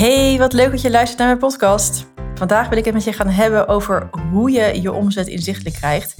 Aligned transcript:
Hey, 0.00 0.38
wat 0.38 0.52
leuk 0.52 0.70
dat 0.70 0.80
je 0.80 0.90
luistert 0.90 1.18
naar 1.18 1.26
mijn 1.26 1.38
podcast. 1.38 2.06
Vandaag 2.34 2.68
wil 2.68 2.78
ik 2.78 2.84
het 2.84 2.94
met 2.94 3.04
je 3.04 3.12
gaan 3.12 3.28
hebben 3.28 3.68
over 3.68 4.08
hoe 4.30 4.50
je 4.50 4.82
je 4.82 4.92
omzet 4.92 5.26
inzichtelijk 5.26 5.74
krijgt 5.74 6.14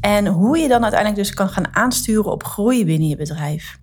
en 0.00 0.26
hoe 0.26 0.58
je 0.58 0.68
dan 0.68 0.82
uiteindelijk 0.82 1.22
dus 1.22 1.34
kan 1.34 1.48
gaan 1.48 1.74
aansturen 1.74 2.30
op 2.30 2.44
groei 2.44 2.84
binnen 2.84 3.08
je 3.08 3.16
bedrijf. 3.16 3.78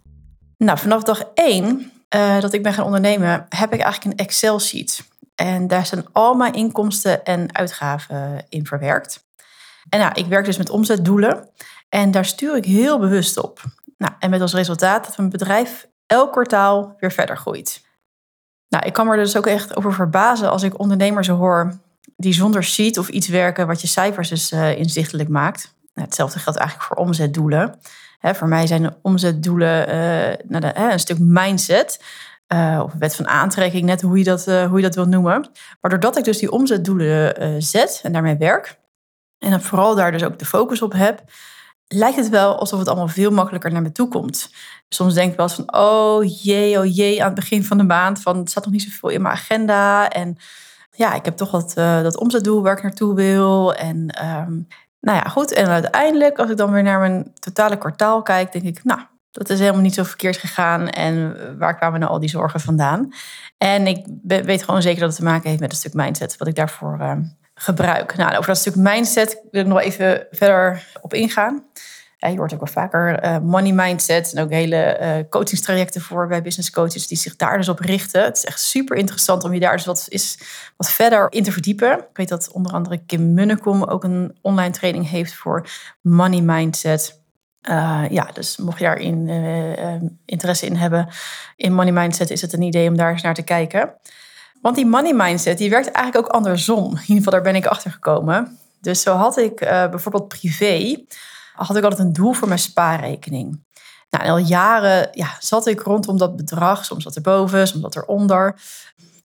Nou, 0.58 0.78
vanaf 0.78 1.04
dag 1.04 1.24
1 1.34 1.92
uh, 2.16 2.40
dat 2.40 2.54
ik 2.54 2.64
ben 2.64 2.74
gaan 2.74 2.86
ondernemen, 2.86 3.46
heb 3.50 3.74
ik 3.74 3.80
eigenlijk 3.80 4.04
een 4.04 4.26
Excel-sheet. 4.26 5.04
En 5.36 5.68
daar 5.68 5.86
zijn 5.86 6.06
al 6.12 6.34
mijn 6.34 6.54
inkomsten 6.54 7.24
en 7.24 7.56
uitgaven 7.56 8.46
in 8.50 8.66
verwerkt. 8.66 9.26
En 9.90 10.00
nou, 10.00 10.12
ik 10.14 10.26
werk 10.26 10.46
dus 10.46 10.58
met 10.58 10.70
omzetdoelen 10.70 11.50
en 11.90 12.12
daar 12.12 12.26
stuur 12.26 12.56
ik 12.56 12.66
heel 12.66 13.00
bewust 13.00 13.38
op. 13.38 13.62
Nou, 13.98 14.14
en 14.20 14.30
met 14.30 14.42
als 14.42 14.54
resultaat 14.54 15.06
dat 15.06 15.18
mijn 15.18 15.30
bedrijf 15.30 15.88
elk 16.06 16.32
kwartaal 16.32 16.96
weer 17.00 17.12
verder 17.12 17.38
groeit. 17.38 17.90
Nou, 18.72 18.86
ik 18.86 18.94
kan 18.94 19.06
me 19.06 19.12
er 19.12 19.18
dus 19.18 19.38
ook 19.38 19.48
echt 19.48 19.76
over 19.76 19.94
verbazen 19.94 20.52
als 20.52 20.64
ik 20.64 20.80
ondernemers 20.80 21.28
hoor 21.28 21.74
die 22.16 22.34
zonder 22.34 22.64
sheet 22.64 22.98
of 22.98 23.10
iets 23.10 23.28
werken 23.28 23.68
wat 23.68 23.82
je 23.82 23.88
cijfers 23.88 24.30
dus 24.30 24.52
uh, 24.52 24.78
inzichtelijk 24.78 25.30
maakt. 25.30 25.74
Nou, 25.94 26.08
hetzelfde 26.08 26.40
geldt 26.40 26.60
eigenlijk 26.60 26.88
voor 26.88 26.98
omzetdoelen. 26.98 27.80
Hè, 28.20 28.36
voor 28.36 28.48
mij 28.48 28.68
zijn 28.68 28.96
omzetdoelen 29.02 29.88
uh, 29.88 30.50
nou 30.60 30.66
hè, 30.66 30.92
een 30.92 31.00
stuk 31.00 31.20
mindset. 31.20 32.04
Uh, 32.54 32.82
of 32.84 32.94
wet 33.00 33.16
van 33.16 33.28
aantrekking, 33.28 33.84
net 33.84 34.02
hoe 34.02 34.18
je 34.18 34.24
dat, 34.24 34.46
hoe 34.46 34.76
je 34.76 34.82
dat 34.82 34.96
wil 34.96 35.06
noemen. 35.06 35.50
Maar 35.82 35.92
doordat 35.92 36.18
ik 36.18 36.24
dus 36.24 36.38
die 36.38 36.52
omzetdoelen 36.52 37.64
zet 37.64 38.00
en 38.04 38.12
daarmee 38.12 38.38
werk, 38.38 38.80
en 39.40 39.50
dan 39.50 39.62
vooral 39.62 39.96
daar 39.96 40.12
dus 40.12 40.24
ook 40.24 40.40
de 40.40 40.46
focus 40.46 40.82
op 40.82 40.94
heb, 40.94 41.24
lijkt 41.94 42.18
het 42.18 42.30
wel 42.30 42.60
alsof 42.60 42.80
het 42.80 42.88
allemaal 42.88 43.08
veel 43.08 43.32
makkelijker 43.32 43.72
naar 43.72 43.82
me 43.82 43.92
toe 43.92 44.08
komt. 44.08 44.50
Soms 44.90 45.14
denk 45.14 45.32
ik 45.32 45.38
wel 45.38 45.46
eens 45.46 45.56
van, 45.56 45.76
oh 45.76 46.44
jee, 46.44 46.80
oh 46.80 46.96
jee, 46.96 47.20
aan 47.20 47.26
het 47.26 47.36
begin 47.36 47.64
van 47.64 47.78
de 47.78 47.84
maand, 47.84 48.22
van 48.22 48.38
het 48.38 48.50
staat 48.50 48.64
nog 48.64 48.74
niet 48.74 48.84
zoveel 48.84 49.10
in 49.10 49.22
mijn 49.22 49.34
agenda. 49.34 50.10
En 50.10 50.38
ja, 50.92 51.14
ik 51.14 51.26
heb 51.26 51.38
toch 51.38 51.52
wat, 51.52 51.74
uh, 51.78 52.02
dat 52.02 52.18
omzetdoel 52.18 52.62
waar 52.62 52.78
ik 52.78 52.84
naartoe 52.84 53.16
wil. 53.16 53.74
En 53.74 54.26
um, 54.26 54.68
nou 55.00 55.18
ja, 55.18 55.24
goed. 55.24 55.54
En 55.54 55.68
uiteindelijk, 55.68 56.40
als 56.40 56.50
ik 56.50 56.58
dan 56.58 56.72
weer 56.72 56.84
naar 56.84 57.00
mijn 57.00 57.32
totale 57.40 57.78
kwartaal 57.78 58.22
kijk, 58.22 58.52
denk 58.52 58.66
ik, 58.66 58.84
nou, 58.84 59.00
dat 59.32 59.50
is 59.50 59.60
helemaal 59.60 59.82
niet 59.82 59.94
zo 59.94 60.04
verkeerd 60.04 60.38
gegaan. 60.38 60.90
En 60.90 61.38
waar 61.58 61.78
kwamen 61.78 62.00
nou 62.00 62.12
al 62.12 62.20
die 62.20 62.30
zorgen 62.30 62.60
vandaan? 62.60 63.14
En 63.58 63.88
ik 63.88 64.06
weet 64.24 64.64
gewoon 64.64 64.82
zeker 64.82 65.00
dat 65.00 65.10
het 65.10 65.18
te 65.18 65.24
maken 65.24 65.50
heeft 65.50 65.62
met 65.62 65.72
een 65.72 65.78
stuk 65.78 65.94
mindset, 65.94 66.38
wat 66.38 66.48
ik 66.48 66.56
daarvoor 66.56 66.98
uh, 67.02 67.12
gebruik. 67.62 68.16
Nou, 68.16 68.32
over 68.32 68.48
dat 68.48 68.58
stuk 68.58 68.76
mindset 68.76 69.42
wil 69.52 69.62
ik 69.62 69.68
nog 69.68 69.80
even 69.80 70.28
verder 70.32 70.88
op 71.02 71.14
ingaan. 71.14 71.64
Je 72.18 72.38
hoort 72.38 72.54
ook 72.54 72.60
wel 72.60 72.74
vaker 72.74 73.24
uh, 73.24 73.38
money 73.40 73.72
mindset 73.72 74.34
en 74.34 74.44
ook 74.44 74.50
hele 74.50 74.98
uh, 75.02 75.30
coachingstrajecten 75.30 76.02
voor 76.02 76.28
bij 76.28 76.42
business 76.42 76.72
coaches 76.72 77.08
die 77.08 77.18
zich 77.18 77.36
daar 77.36 77.58
dus 77.58 77.70
op 77.70 77.80
richten. 77.80 78.24
Het 78.24 78.38
is 78.38 78.46
echt 78.46 78.60
super 78.60 78.98
interessant 78.98 79.44
om 79.44 79.54
je 79.54 79.60
daar 79.60 79.76
dus 79.76 79.86
wat, 79.86 80.06
is, 80.10 80.40
wat 80.78 80.92
verder 80.92 81.32
in 81.32 81.44
te 81.44 81.52
verdiepen. 81.52 81.98
Ik 81.98 82.06
weet 82.18 82.30
dat 82.30 82.52
onder 82.52 82.72
andere 82.72 82.98
Kim 83.06 83.34
Munnekom 83.34 83.84
ook 83.84 84.04
een 84.04 84.38
online 84.42 84.74
training 84.74 85.10
heeft 85.10 85.34
voor 85.34 85.68
money 86.02 86.42
mindset. 86.42 87.20
Uh, 87.70 88.04
ja, 88.10 88.30
dus 88.34 88.58
mocht 88.58 88.80
je 88.80 88.86
daarin 88.86 89.30
interesse 90.26 90.66
in 90.66 90.76
hebben 90.76 91.08
in 91.56 91.74
money 91.74 91.92
mindset, 91.92 92.30
is 92.30 92.42
het 92.42 92.54
een 92.54 92.62
idee 92.62 92.90
om 92.90 92.98
daar 92.98 93.12
eens 93.12 93.22
naar 93.22 93.34
te 93.34 93.44
kijken. 93.44 93.94
Want 94.62 94.76
die 94.76 94.86
money 94.86 95.14
mindset, 95.14 95.58
die 95.58 95.70
werkt 95.70 95.92
eigenlijk 95.92 96.28
ook 96.28 96.34
andersom. 96.34 96.86
In 96.86 97.02
ieder 97.02 97.16
geval, 97.16 97.32
daar 97.32 97.42
ben 97.42 97.56
ik 97.56 97.66
achter 97.66 97.92
gekomen. 97.92 98.60
Dus 98.82 99.02
zo 99.02 99.16
had 99.16 99.38
ik 99.38 99.56
bijvoorbeeld 99.60 100.28
privé 100.28 101.06
had 101.54 101.78
ik 101.78 101.84
altijd 101.84 102.02
een 102.02 102.14
doel 102.14 102.34
voor 102.34 102.48
mijn 102.48 102.60
spaarrekening. 102.60 103.64
Nou, 104.10 104.30
al 104.30 104.38
jaren 104.38 105.08
ja, 105.12 105.28
zat 105.40 105.68
ik 105.68 105.82
rondom 105.82 106.18
dat 106.18 106.36
bedrag. 106.36 106.86
Soms 106.86 107.04
zat 107.04 107.16
er 107.16 107.22
boven, 107.22 107.68
soms 107.68 107.82
zat 107.82 107.96
eronder. 107.96 108.60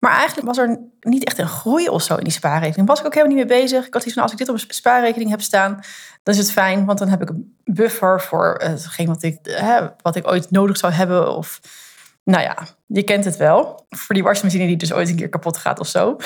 Maar 0.01 0.13
eigenlijk 0.13 0.47
was 0.47 0.59
er 0.59 0.81
niet 1.01 1.25
echt 1.25 1.39
een 1.39 1.49
groei 1.49 1.89
of 1.89 2.03
zo 2.03 2.17
in 2.17 2.25
die 2.25 2.33
spaarrekening. 2.33 2.89
Was 2.89 3.01
ik 3.01 3.07
ook 3.07 3.15
helemaal 3.15 3.37
niet 3.37 3.49
mee 3.49 3.61
bezig. 3.61 3.87
Ik 3.87 3.95
had 3.95 4.05
iets 4.05 4.15
van, 4.15 4.23
als 4.23 4.33
ik 4.33 4.39
dit 4.39 4.49
op 4.49 4.55
een 4.55 4.65
spaarrekening 4.69 5.31
heb 5.31 5.41
staan, 5.41 5.81
dan 6.23 6.35
is 6.35 6.41
het 6.41 6.53
fijn. 6.53 6.85
Want 6.85 6.99
dan 6.99 7.09
heb 7.09 7.23
ik 7.23 7.29
een 7.29 7.57
buffer 7.65 8.21
voor 8.21 8.55
hetgeen 8.59 9.07
wat 9.07 9.23
ik, 9.23 9.39
hè, 9.43 9.87
wat 10.03 10.17
ik 10.17 10.27
ooit 10.27 10.51
nodig 10.51 10.77
zou 10.77 10.93
hebben. 10.93 11.37
Of, 11.37 11.61
nou 12.31 12.43
ja, 12.43 12.67
je 12.87 13.03
kent 13.03 13.25
het 13.25 13.37
wel. 13.37 13.87
Voor 13.89 14.15
die 14.15 14.25
wasmachine 14.25 14.67
die 14.67 14.77
dus 14.77 14.93
ooit 14.93 15.09
een 15.09 15.17
keer 15.17 15.29
kapot 15.29 15.57
gaat 15.57 15.81
of 15.81 15.87
zo. 15.87 16.17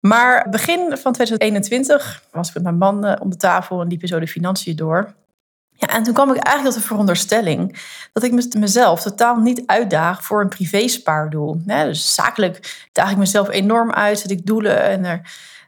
Maar 0.00 0.48
begin 0.50 0.80
van 0.96 1.12
2021 1.12 2.22
was 2.30 2.48
ik 2.48 2.54
met 2.54 2.62
mijn 2.62 2.78
man 2.78 3.04
eh, 3.04 3.20
om 3.20 3.30
de 3.30 3.36
tafel 3.36 3.80
en 3.80 3.88
liepen 3.88 4.08
zo 4.08 4.18
de 4.18 4.26
financiën 4.26 4.76
door. 4.76 5.14
Ja, 5.70 5.86
en 5.86 6.02
toen 6.02 6.14
kwam 6.14 6.30
ik 6.30 6.36
eigenlijk 6.36 6.74
tot 6.74 6.82
de 6.82 6.88
veronderstelling 6.88 7.78
dat 8.12 8.22
ik 8.22 8.54
mezelf 8.58 9.02
totaal 9.02 9.36
niet 9.36 9.62
uitdaag 9.66 10.24
voor 10.24 10.40
een 10.40 10.48
privé-spaardoel. 10.48 11.60
Dus 11.64 12.14
zakelijk 12.14 12.86
daag 12.92 13.10
ik 13.10 13.16
mezelf 13.16 13.48
enorm 13.50 13.92
uit, 13.92 14.18
zet 14.18 14.30
ik 14.30 14.46
doelen 14.46 14.82
en 14.82 15.04
er, 15.04 15.20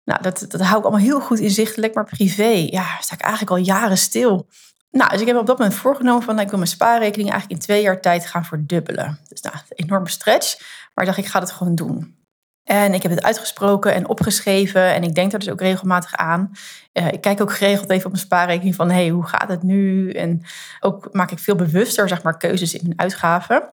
nou, 0.04 0.22
dat, 0.22 0.44
dat 0.48 0.60
hou 0.60 0.78
ik 0.78 0.84
allemaal 0.84 1.04
heel 1.04 1.20
goed 1.20 1.38
inzichtelijk. 1.38 1.94
Maar 1.94 2.04
privé, 2.04 2.66
ja, 2.70 2.86
sta 3.00 3.14
ik 3.14 3.20
eigenlijk 3.20 3.50
al 3.50 3.64
jaren 3.64 3.98
stil. 3.98 4.46
Nou, 4.90 5.10
dus 5.10 5.20
ik 5.20 5.26
heb 5.26 5.36
op 5.36 5.46
dat 5.46 5.58
moment 5.58 5.76
voorgenomen 5.76 6.22
van, 6.22 6.32
nou, 6.32 6.44
ik 6.44 6.50
wil 6.50 6.58
mijn 6.58 6.70
spaarrekening 6.70 7.30
eigenlijk 7.30 7.60
in 7.60 7.66
twee 7.66 7.82
jaar 7.82 8.00
tijd 8.00 8.26
gaan 8.26 8.44
verdubbelen. 8.44 9.18
Dus 9.28 9.40
nou, 9.40 9.56
een 9.56 9.84
enorme 9.84 10.08
stretch, 10.08 10.58
maar 10.94 11.04
ik 11.04 11.10
dacht, 11.10 11.18
ik 11.18 11.26
ga 11.26 11.40
het 11.40 11.50
gewoon 11.50 11.74
doen. 11.74 12.16
En 12.64 12.94
ik 12.94 13.02
heb 13.02 13.12
het 13.12 13.22
uitgesproken 13.22 13.94
en 13.94 14.08
opgeschreven. 14.08 14.94
En 14.94 15.02
ik 15.02 15.14
denk 15.14 15.32
er 15.32 15.38
dus 15.38 15.50
ook 15.50 15.60
regelmatig 15.60 16.16
aan. 16.16 16.50
Uh, 16.92 17.12
ik 17.12 17.20
kijk 17.20 17.40
ook 17.40 17.52
geregeld 17.52 17.90
even 17.90 18.04
op 18.04 18.12
mijn 18.12 18.24
spaarrekening 18.24 18.74
van... 18.74 18.90
hey, 18.90 19.08
hoe 19.08 19.26
gaat 19.26 19.48
het 19.48 19.62
nu? 19.62 20.10
En 20.12 20.42
ook 20.80 21.08
maak 21.12 21.30
ik 21.30 21.38
veel 21.38 21.54
bewuster 21.54 22.08
zeg 22.08 22.22
maar, 22.22 22.36
keuzes 22.36 22.74
in 22.74 22.92
uitgaven. 22.96 23.72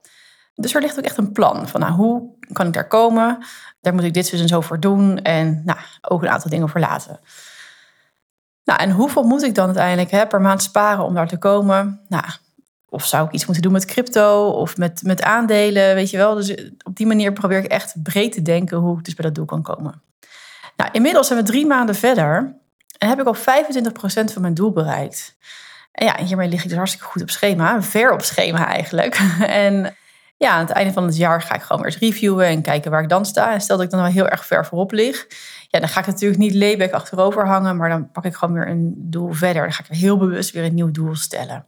Dus 0.56 0.74
er 0.74 0.82
ligt 0.82 0.98
ook 0.98 1.06
echt 1.06 1.18
een 1.18 1.32
plan 1.32 1.68
van 1.68 1.80
nou, 1.80 1.94
hoe 1.94 2.36
kan 2.52 2.68
ik 2.68 2.74
daar 2.74 2.88
komen? 2.88 3.46
Daar 3.82 3.94
moet 3.94 4.04
ik 4.04 4.14
dit 4.14 4.32
dus 4.32 4.42
en 4.42 4.48
zo 4.48 4.62
voor 4.62 4.80
doen. 4.80 5.22
En 5.22 5.62
nou, 5.66 5.80
ook 6.02 6.22
een 6.22 6.30
aantal 6.30 6.50
dingen 6.50 6.70
voor 6.70 6.80
laten. 6.80 7.20
Nou, 8.64 8.80
en 8.80 8.92
hoeveel 8.92 9.24
moet 9.24 9.44
ik 9.44 9.56
dan 9.56 9.66
uiteindelijk 9.66 10.12
hè, 10.12 10.28
per 10.28 10.42
maand 10.42 10.64
sparen 10.64 11.04
om 11.04 11.14
daar 11.14 11.28
te 11.28 11.38
komen? 11.38 12.02
Nou, 12.08 12.24
of 12.90 13.06
zou 13.06 13.26
ik 13.26 13.32
iets 13.32 13.46
moeten 13.46 13.64
doen 13.64 13.72
met 13.72 13.86
crypto 13.86 14.50
of 14.50 14.78
met, 14.78 15.02
met 15.04 15.22
aandelen, 15.22 15.96
weet 15.96 16.10
je 16.10 16.18
wel. 16.18 16.36
Dus 16.36 16.56
op 16.84 16.96
die 16.96 17.08
manier 17.08 17.34
probeer 17.34 17.58
ik 17.58 17.72
echt 17.72 18.04
breed 18.04 18.32
te 18.32 18.42
denken 18.42 18.78
hoe 18.78 18.98
ik 18.98 19.06
dus 19.06 19.14
bij 19.14 19.26
dat 19.26 19.36
doel 19.36 19.46
kan 19.46 19.62
komen. 19.62 20.02
Nou, 20.78 20.90
inmiddels 20.92 21.28
zijn 21.28 21.40
we 21.40 21.46
drie 21.46 21.66
maanden 21.66 21.96
verder 21.96 22.56
en 22.98 23.08
heb 23.08 23.20
ik 23.20 23.28
al 23.28 23.36
25% 23.36 23.40
van 24.34 24.42
mijn 24.42 24.54
doel 24.54 24.72
bereikt. 24.72 25.38
En 25.92 26.06
ja, 26.06 26.24
hiermee 26.24 26.50
lig 26.50 26.64
ik 26.64 26.70
dus 26.70 26.78
hartstikke 26.78 27.08
goed 27.08 27.22
op 27.22 27.30
schema, 27.30 27.82
ver 27.82 28.12
op 28.12 28.22
schema 28.22 28.68
eigenlijk. 28.68 29.20
En 29.48 29.96
ja, 30.44 30.52
aan 30.52 30.66
het 30.66 30.70
einde 30.70 30.94
van 30.94 31.04
het 31.04 31.18
jaar 31.18 31.42
ga 31.42 31.56
ik 31.56 31.62
gewoon 31.62 31.82
weer 31.82 31.98
reviewen 32.00 32.46
en 32.46 32.62
kijken 32.62 32.92
waar 32.92 33.04
ik 33.04 33.10
dan 33.10 33.26
sta. 33.26 33.54
En 33.54 33.62
stel 33.62 33.76
dat 33.76 33.86
ik 33.86 33.92
dan 33.92 34.02
wel 34.02 34.12
heel 34.12 34.28
erg 34.28 34.46
ver 34.46 34.66
voorop 34.66 34.92
lig, 34.92 35.28
ja, 35.68 35.80
dan 35.80 35.90
ga 35.90 36.00
ik 36.00 36.06
natuurlijk 36.06 36.42
niet 36.42 36.54
leebek 36.54 36.92
achterover 36.92 37.48
hangen, 37.48 37.78
maar 37.78 37.90
dan 37.90 38.12
pak 38.12 38.26
ik 38.26 38.36
gewoon 38.36 38.54
weer 38.54 38.68
een 38.68 38.94
doel 38.98 39.32
verder. 39.34 39.62
Dan 39.62 39.74
ga 39.74 39.84
ik 39.90 39.98
heel 39.98 40.18
bewust 40.18 40.52
weer 40.52 40.64
een 40.64 40.74
nieuw 40.74 40.92
doel 40.92 41.16
stellen. 41.16 41.66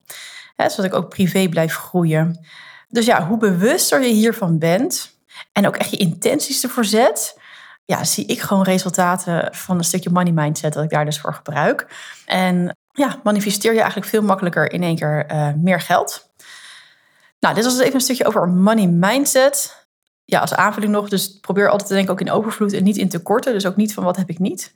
Zodat 0.57 0.85
ik 0.85 0.93
ook 0.93 1.09
privé 1.09 1.49
blijf 1.49 1.75
groeien. 1.75 2.45
Dus 2.89 3.05
ja, 3.05 3.27
hoe 3.27 3.37
bewuster 3.37 4.01
je 4.01 4.13
hiervan 4.13 4.59
bent 4.59 5.19
en 5.51 5.67
ook 5.67 5.75
echt 5.75 5.89
je 5.89 5.97
intenties 5.97 6.63
ervoor 6.63 6.85
zet, 6.85 7.39
ja, 7.85 8.03
zie 8.03 8.25
ik 8.25 8.41
gewoon 8.41 8.63
resultaten 8.63 9.55
van 9.55 9.77
een 9.77 9.83
stukje 9.83 10.09
money 10.09 10.31
mindset 10.31 10.73
dat 10.73 10.83
ik 10.83 10.89
daar 10.89 11.05
dus 11.05 11.19
voor 11.19 11.33
gebruik. 11.33 11.87
En 12.25 12.77
ja, 12.91 13.19
manifesteer 13.23 13.73
je 13.73 13.79
eigenlijk 13.79 14.09
veel 14.09 14.21
makkelijker 14.21 14.71
in 14.71 14.83
één 14.83 14.95
keer 14.95 15.25
uh, 15.31 15.49
meer 15.57 15.81
geld. 15.81 16.33
Nou, 17.45 17.57
dit 17.57 17.65
was 17.65 17.75
dus 17.75 17.83
even 17.83 17.95
een 17.95 18.01
stukje 18.01 18.25
over 18.25 18.49
money 18.49 18.87
mindset. 18.87 19.87
Ja, 20.23 20.39
als 20.39 20.53
aanvulling 20.53 20.91
nog, 20.91 21.09
dus 21.09 21.39
probeer 21.39 21.69
altijd 21.69 21.87
te 21.87 21.93
denken 21.93 22.13
ook 22.13 22.21
in 22.21 22.31
overvloed 22.31 22.73
en 22.73 22.83
niet 22.83 22.97
in 22.97 23.09
tekorten. 23.09 23.53
Dus 23.53 23.65
ook 23.65 23.75
niet 23.75 23.93
van 23.93 24.03
wat 24.03 24.15
heb 24.17 24.29
ik 24.29 24.39
niet. 24.39 24.73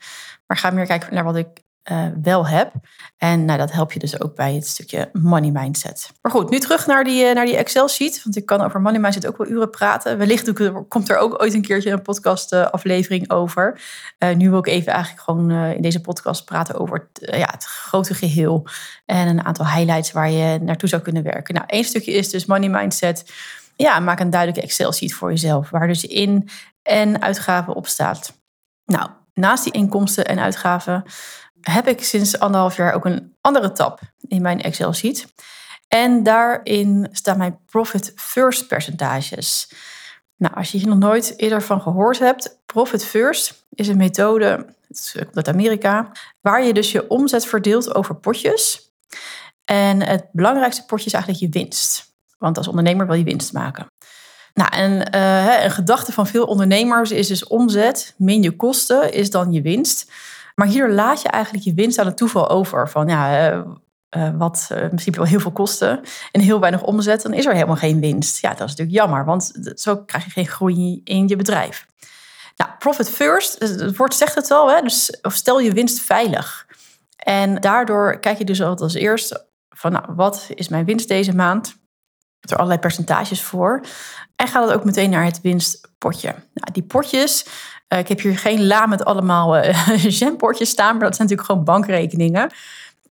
Maar 0.48 0.58
ga 0.58 0.70
meer 0.70 0.86
kijken 0.86 1.14
naar 1.14 1.24
wat 1.24 1.36
ik 1.36 1.48
uh, 1.92 2.06
wel 2.22 2.48
heb. 2.48 2.72
En 3.18 3.46
nou, 3.46 3.60
dat 3.60 3.72
help 3.72 3.92
je 3.92 4.00
dus 4.00 4.22
ook 4.22 4.36
bij 4.36 4.54
het 4.54 4.68
stukje 4.68 5.10
money 5.14 5.52
mindset. 5.52 6.12
Maar 6.22 6.32
goed, 6.32 6.50
nu 6.50 6.60
terug 6.60 6.88
naar 6.88 7.04
die, 7.04 7.34
naar 7.34 7.46
die 7.46 7.58
Excel-sheet. 7.58 8.24
Want 8.24 8.36
ik 8.38 8.46
kan 8.46 8.62
over 8.62 8.82
money 8.82 9.00
mindset 9.00 9.28
ook 9.28 9.38
wel 9.38 9.48
uren 9.48 9.70
praten. 9.70 10.18
Wellicht 10.18 10.54
komt 10.88 11.10
er 11.10 11.18
ook 11.18 11.42
ooit 11.42 11.54
een 11.54 11.62
keertje 11.62 11.92
een 11.92 12.02
podcast-aflevering 12.02 13.30
over. 13.30 13.82
Uh, 14.20 14.36
nu 14.36 14.50
wil 14.50 14.60
ik 14.60 14.68
even 14.68 14.94
eigenlijk 14.94 15.24
gewoon 15.24 15.52
in 15.52 15.82
deze 15.82 16.02
podcast 16.02 16.46
praten 16.46 16.80
over 16.80 17.10
ja, 17.14 17.50
het 17.52 17.66
grote 17.66 18.14
geheel. 18.14 18.68
En 19.06 19.28
een 19.28 19.46
aantal 19.46 19.68
highlights 19.68 20.12
waar 20.12 20.32
je 20.32 20.60
naartoe 20.60 20.90
zou 20.90 21.02
kunnen 21.02 21.24
werken. 21.24 21.54
Nou, 21.54 21.66
één 21.68 21.84
stukje 21.84 22.12
is 22.12 22.30
dus 22.30 22.46
money 22.46 22.70
mindset. 22.70 23.32
Ja, 23.76 24.00
maak 24.00 24.20
een 24.20 24.30
duidelijke 24.30 24.66
Excel-sheet 24.66 25.14
voor 25.14 25.30
jezelf. 25.30 25.70
Waar 25.70 25.88
dus 25.88 26.06
in- 26.06 26.50
en 26.84 27.22
uitgaven 27.22 27.76
op 27.76 27.88
staat. 27.88 28.34
Nou, 28.86 29.10
naast 29.34 29.64
die 29.64 29.74
inkomsten 29.74 30.26
en 30.26 30.40
uitgaven 30.40 31.04
heb 31.62 31.88
ik 31.88 32.04
sinds 32.04 32.40
anderhalf 32.40 32.76
jaar 32.76 32.94
ook 32.94 33.06
een 33.06 33.36
andere 33.42 33.72
tab 33.72 34.00
in 34.28 34.42
mijn 34.42 34.62
Excel-sheet. 34.62 35.28
En 35.88 36.24
daarin 36.24 37.08
staan 37.12 37.38
mijn 37.38 37.60
profit 37.66 38.14
first 38.16 38.68
percentages. 38.68 39.72
Nou, 40.38 40.56
als 40.56 40.72
je 40.72 40.78
hier 40.78 40.88
nog 40.88 40.98
nooit 40.98 41.34
eerder 41.38 41.62
van 41.62 41.82
gehoord 41.82 42.20
hebt, 42.20 42.60
profit 42.66 43.06
first 43.06 43.66
is 43.74 43.88
een 43.88 43.98
methode, 43.98 44.66
uit 45.34 45.48
Amerika, 45.48 46.12
waar 46.42 46.64
je 46.64 46.74
dus 46.74 46.92
je 46.92 47.08
omzet 47.10 47.46
verdeelt 47.46 47.96
over 47.96 48.16
potjes. 48.16 48.92
En 49.66 50.02
het 50.02 50.26
belangrijkste 50.32 50.86
potje 50.86 51.06
is 51.06 51.14
eigenlijk 51.14 51.44
je 51.44 51.60
winst. 51.60 52.14
Want 52.38 52.58
als 52.58 52.68
ondernemer 52.68 53.08
wil 53.08 53.16
je 53.16 53.24
winst 53.24 53.54
maken. 53.54 53.88
Nou, 54.54 54.70
en 54.74 55.16
uh, 55.16 55.64
een 55.64 55.72
gedachte 55.72 56.12
van 56.12 56.28
veel 56.28 56.46
ondernemers 56.46 57.12
is 57.12 57.28
dus 57.28 57.48
omzet 57.48 58.14
min 58.18 58.42
je 58.42 58.56
kosten 58.56 59.14
is 59.14 59.30
dan 59.30 59.52
je 59.52 59.62
winst. 59.62 60.12
Maar 60.60 60.68
hier 60.68 60.90
laat 60.90 61.22
je 61.22 61.28
eigenlijk 61.28 61.64
je 61.64 61.74
winst 61.74 62.00
aan 62.00 62.06
het 62.06 62.18
toeval 62.18 62.50
over. 62.50 62.90
Van 62.90 63.08
ja, 63.08 63.52
uh, 63.54 64.30
wat 64.38 64.70
uh, 64.72 64.82
in 64.82 64.88
principe 64.88 65.18
wel 65.18 65.28
heel 65.28 65.40
veel 65.40 65.52
kosten 65.52 66.02
en 66.32 66.42
heel 66.42 66.60
weinig 66.60 66.84
omzet, 66.84 67.22
dan 67.22 67.34
is 67.34 67.46
er 67.46 67.54
helemaal 67.54 67.76
geen 67.76 68.00
winst. 68.00 68.42
Ja, 68.42 68.50
dat 68.50 68.68
is 68.68 68.76
natuurlijk 68.76 68.98
jammer, 68.98 69.26
want 69.26 69.52
zo 69.76 69.98
krijg 69.98 70.26
je 70.26 70.32
geen 70.32 70.48
groei 70.48 71.02
in 71.04 71.28
je 71.28 71.36
bedrijf. 71.36 71.86
Nou, 72.56 72.72
profit 72.80 73.10
first, 73.10 73.60
het 73.60 73.98
woord 73.98 74.14
zegt 74.14 74.36
het 74.36 74.52
al, 74.52 74.72
hè? 74.72 74.82
Dus, 74.82 75.18
of 75.22 75.34
stel 75.34 75.60
je 75.60 75.72
winst 75.72 76.00
veilig. 76.00 76.68
En 77.18 77.56
daardoor 77.56 78.20
kijk 78.20 78.38
je 78.38 78.46
dus 78.46 78.62
altijd 78.62 78.82
als 78.82 78.94
eerst 78.94 79.46
van, 79.70 79.92
nou, 79.92 80.06
wat 80.08 80.50
is 80.54 80.68
mijn 80.68 80.86
winst 80.86 81.08
deze 81.08 81.36
maand? 81.36 81.78
Er 82.40 82.56
allerlei 82.56 82.80
percentages 82.80 83.42
voor. 83.42 83.82
En 84.36 84.48
gaat 84.48 84.68
het 84.68 84.74
ook 84.74 84.86
meteen 84.86 85.10
naar 85.10 85.24
het 85.24 85.42
winstpotje. 85.42 86.28
Nou, 86.30 86.72
die 86.72 86.84
potjes, 86.84 87.46
ik 87.98 88.08
heb 88.08 88.20
hier 88.20 88.38
geen 88.38 88.68
la 88.68 88.86
met 88.86 89.06
allemaal 89.06 89.58
uh, 89.58 90.10
jampotjes 90.10 90.70
staan, 90.70 90.98
maar 90.98 91.06
dat 91.06 91.16
zijn 91.16 91.28
natuurlijk 91.28 91.50
gewoon 91.50 91.64
bankrekeningen. 91.64 92.52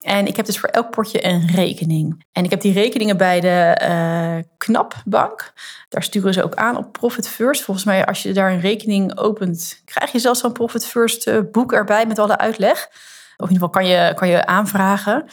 En 0.01 0.27
ik 0.27 0.37
heb 0.37 0.47
dus 0.47 0.59
voor 0.59 0.69
elk 0.69 0.91
potje 0.91 1.25
een 1.25 1.47
rekening. 1.55 2.25
En 2.33 2.45
ik 2.45 2.51
heb 2.51 2.61
die 2.61 2.73
rekeningen 2.73 3.17
bij 3.17 3.41
de 3.41 3.81
uh, 3.83 4.45
Knapbank. 4.57 5.53
Daar 5.89 6.03
sturen 6.03 6.33
ze 6.33 6.45
ook 6.45 6.55
aan 6.55 6.77
op 6.77 6.93
Profit 6.93 7.29
First. 7.29 7.63
Volgens 7.63 7.87
mij, 7.87 8.07
als 8.07 8.23
je 8.23 8.33
daar 8.33 8.53
een 8.53 8.61
rekening 8.61 9.19
opent, 9.19 9.83
krijg 9.85 10.13
je 10.13 10.19
zelfs 10.19 10.41
zo'n 10.41 10.53
Profit 10.53 10.87
First 10.87 11.51
boek 11.53 11.73
erbij 11.73 12.07
met 12.07 12.19
alle 12.19 12.39
uitleg. 12.39 12.89
Of 13.37 13.49
in 13.49 13.53
ieder 13.53 13.69
geval 13.69 13.69
kan 13.69 13.87
je, 13.87 14.15
kan 14.15 14.29
je 14.29 14.47
aanvragen. 14.47 15.27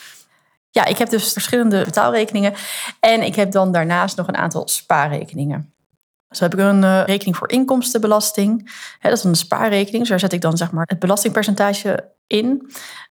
Ja, 0.72 0.86
ik 0.86 0.98
heb 0.98 1.10
dus 1.10 1.34
verschillende 1.34 1.84
betaalrekeningen. 1.84 2.54
En 3.00 3.22
ik 3.22 3.36
heb 3.36 3.52
dan 3.52 3.72
daarnaast 3.72 4.18
nog 4.18 4.28
een 4.28 4.38
aantal 4.38 4.68
spaarrekeningen. 4.68 5.75
Zo 6.30 6.44
heb 6.44 6.54
ik 6.54 6.60
een 6.60 6.84
uh, 6.84 7.04
rekening 7.06 7.38
voor 7.38 7.50
inkomstenbelasting. 7.50 8.72
dat 9.02 9.12
is 9.12 9.24
een 9.24 9.36
spaarrekening. 9.36 10.00
Dus 10.00 10.10
daar 10.10 10.20
zet 10.20 10.34
ik 10.34 10.42
dan 10.42 10.58
zeg 10.58 10.72
maar 10.72 10.86
het 10.88 11.00
belastingpercentage 11.00 12.10
in. 12.28 12.72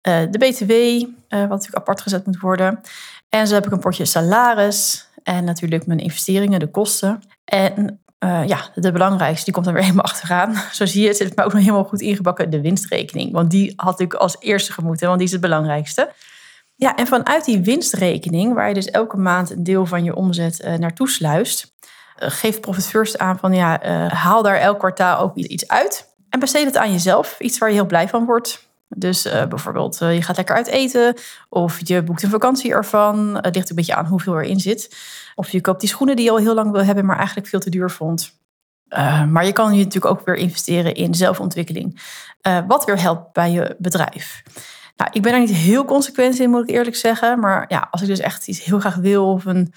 Uh, 0.08 0.20
de 0.30 0.38
BTW, 0.38 0.70
uh, 0.70 1.08
wat 1.28 1.48
natuurlijk 1.48 1.76
apart 1.76 2.00
gezet 2.00 2.26
moet 2.26 2.40
worden. 2.40 2.80
En 3.28 3.46
zo 3.46 3.54
heb 3.54 3.66
ik 3.66 3.72
een 3.72 3.78
potje 3.78 4.04
salaris. 4.04 5.08
En 5.22 5.44
natuurlijk 5.44 5.86
mijn 5.86 5.98
investeringen, 5.98 6.60
de 6.60 6.70
kosten. 6.70 7.22
En 7.44 8.00
ja, 8.46 8.70
de 8.74 8.92
belangrijkste, 8.92 9.44
die 9.44 9.52
komt 9.52 9.64
dan 9.64 9.74
weer 9.74 9.82
helemaal 9.88 10.04
achteraan. 10.04 10.54
Zo 10.72 10.86
zie 10.86 11.02
je, 11.02 11.08
het 11.08 11.16
zit 11.16 11.42
ook 11.42 11.52
nog 11.52 11.62
helemaal 11.62 11.84
goed 11.84 12.00
ingebakken, 12.00 12.50
de 12.50 12.60
winstrekening. 12.60 13.32
Want 13.32 13.50
die 13.50 13.72
had 13.76 14.00
ik 14.00 14.14
als 14.14 14.36
eerste 14.40 14.72
gemoeten, 14.72 15.06
want 15.06 15.18
die 15.18 15.26
is 15.26 15.32
het 15.32 15.42
belangrijkste. 15.42 16.12
Ja, 16.76 16.96
en 16.96 17.06
vanuit 17.06 17.44
die 17.44 17.60
winstrekening, 17.60 18.54
waar 18.54 18.68
je 18.68 18.74
dus 18.74 18.90
elke 18.90 19.16
maand 19.16 19.50
een 19.50 19.62
deel 19.62 19.86
van 19.86 20.04
je 20.04 20.14
omzet 20.14 20.76
naartoe 20.78 21.08
sluist, 21.08 21.69
uh, 22.20 22.30
geeft 22.30 22.60
Profit 22.60 23.18
aan 23.18 23.38
van 23.38 23.52
ja, 23.52 23.86
uh, 23.86 24.12
haal 24.12 24.42
daar 24.42 24.56
elk 24.56 24.78
kwartaal 24.78 25.18
ook 25.18 25.36
iets 25.36 25.68
uit. 25.68 26.14
En 26.28 26.40
besteed 26.40 26.64
het 26.64 26.76
aan 26.76 26.92
jezelf, 26.92 27.40
iets 27.40 27.58
waar 27.58 27.68
je 27.68 27.74
heel 27.74 27.86
blij 27.86 28.08
van 28.08 28.24
wordt. 28.24 28.68
Dus 28.88 29.22
bijvoorbeeld, 29.22 29.98
je 29.98 30.22
gaat 30.22 30.36
lekker 30.36 30.54
uit 30.54 30.66
eten, 30.66 31.14
of 31.48 31.80
je 31.84 32.02
boekt 32.02 32.22
een 32.22 32.30
vakantie 32.30 32.72
ervan. 32.72 33.38
Het 33.40 33.54
ligt 33.54 33.70
een 33.70 33.76
beetje 33.76 33.94
aan 33.94 34.06
hoeveel 34.06 34.40
erin 34.40 34.60
zit. 34.60 34.96
Of 35.34 35.50
je 35.50 35.60
koopt 35.60 35.80
die 35.80 35.88
schoenen 35.88 36.16
die 36.16 36.24
je 36.24 36.30
al 36.30 36.36
heel 36.36 36.54
lang 36.54 36.70
wil 36.70 36.84
hebben, 36.84 37.06
maar 37.06 37.16
eigenlijk 37.16 37.46
veel 37.46 37.60
te 37.60 37.70
duur 37.70 37.90
vond. 37.90 38.32
maar 39.28 39.46
je 39.46 39.52
kan 39.52 39.72
je 39.72 39.84
natuurlijk 39.84 40.14
ook 40.14 40.26
weer 40.26 40.34
investeren 40.34 40.94
in 40.94 41.14
zelfontwikkeling, 41.14 42.00
wat 42.66 42.84
weer 42.84 43.00
helpt 43.00 43.32
bij 43.32 43.50
je 43.50 43.76
bedrijf. 43.78 44.42
Nou, 45.00 45.10
ik 45.12 45.22
ben 45.22 45.32
daar 45.32 45.40
niet 45.40 45.50
heel 45.50 45.84
consequent 45.84 46.38
in, 46.38 46.50
moet 46.50 46.68
ik 46.68 46.74
eerlijk 46.74 46.96
zeggen. 46.96 47.40
Maar 47.40 47.64
ja, 47.68 47.88
als 47.90 48.02
ik 48.02 48.08
dus 48.08 48.18
echt 48.18 48.48
iets 48.48 48.64
heel 48.64 48.78
graag 48.78 48.94
wil 48.94 49.32
of 49.32 49.44
een, 49.44 49.72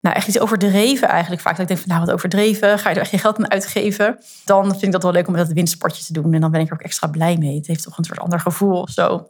nou, 0.00 0.16
echt 0.16 0.28
iets 0.28 0.38
overdreven 0.38 1.08
eigenlijk 1.08 1.42
vaak. 1.42 1.52
Dat 1.52 1.60
ik 1.60 1.68
denk 1.68 1.80
van, 1.80 1.88
nou, 1.88 2.00
wat 2.06 2.14
overdreven, 2.14 2.78
ga 2.78 2.88
je 2.88 2.94
er 2.94 3.00
echt 3.00 3.10
je 3.10 3.18
geld 3.18 3.38
aan 3.38 3.50
uitgeven? 3.50 4.18
Dan 4.44 4.70
vind 4.70 4.82
ik 4.82 4.92
dat 4.92 5.02
wel 5.02 5.12
leuk 5.12 5.28
om 5.28 5.36
dat 5.36 5.48
winstsportje 5.48 6.04
te 6.04 6.12
doen. 6.12 6.32
En 6.34 6.40
dan 6.40 6.50
ben 6.50 6.60
ik 6.60 6.66
er 6.66 6.72
ook 6.72 6.80
extra 6.80 7.06
blij 7.06 7.36
mee. 7.36 7.56
Het 7.56 7.66
heeft 7.66 7.82
toch 7.82 7.98
een 7.98 8.04
soort 8.04 8.18
ander 8.18 8.40
gevoel 8.40 8.80
of 8.80 8.90
zo. 8.90 9.28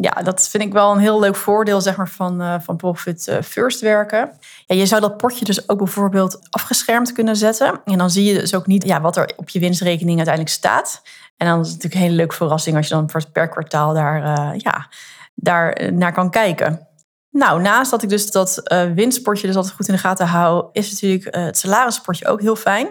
Ja, 0.00 0.10
dat 0.10 0.48
vind 0.48 0.62
ik 0.62 0.72
wel 0.72 0.92
een 0.92 0.98
heel 0.98 1.20
leuk 1.20 1.36
voordeel 1.36 1.80
zeg 1.80 1.96
maar, 1.96 2.08
van, 2.08 2.42
uh, 2.42 2.54
van 2.60 2.76
Profit 2.76 3.26
uh, 3.26 3.36
First 3.42 3.80
werken. 3.80 4.30
Ja, 4.66 4.74
je 4.74 4.86
zou 4.86 5.00
dat 5.00 5.16
potje 5.16 5.44
dus 5.44 5.68
ook 5.68 5.78
bijvoorbeeld 5.78 6.38
afgeschermd 6.50 7.12
kunnen 7.12 7.36
zetten. 7.36 7.80
En 7.84 7.98
dan 7.98 8.10
zie 8.10 8.24
je 8.24 8.38
dus 8.38 8.54
ook 8.54 8.66
niet 8.66 8.84
ja, 8.84 9.00
wat 9.00 9.16
er 9.16 9.32
op 9.36 9.48
je 9.48 9.58
winstrekening 9.58 10.16
uiteindelijk 10.16 10.54
staat. 10.54 11.02
En 11.36 11.46
dan 11.46 11.60
is 11.60 11.66
het 11.66 11.74
natuurlijk 11.74 11.94
een 11.94 12.06
hele 12.06 12.16
leuke 12.16 12.34
verrassing 12.34 12.76
als 12.76 12.88
je 12.88 12.94
dan 12.94 13.10
per 13.32 13.48
kwartaal 13.48 13.94
daar, 13.94 14.22
uh, 14.24 14.58
ja, 14.58 14.88
daar 15.34 15.92
naar 15.92 16.12
kan 16.12 16.30
kijken. 16.30 16.86
Nou, 17.32 17.60
naast 17.60 17.90
dat 17.90 18.02
ik 18.02 18.08
dus 18.08 18.30
dat 18.30 18.60
uh, 18.72 18.94
dus 18.94 19.56
altijd 19.56 19.70
goed 19.70 19.88
in 19.88 19.94
de 19.94 20.00
gaten 20.00 20.26
hou, 20.26 20.68
is 20.72 20.90
natuurlijk 20.90 21.36
uh, 21.36 21.44
het 21.44 21.58
salarispotje 21.58 22.26
ook 22.26 22.40
heel 22.40 22.56
fijn. 22.56 22.88